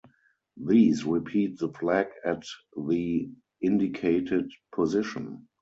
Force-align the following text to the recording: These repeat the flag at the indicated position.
These 0.57 1.05
repeat 1.05 1.59
the 1.59 1.69
flag 1.69 2.07
at 2.25 2.43
the 2.75 3.29
indicated 3.61 4.51
position. 4.73 5.45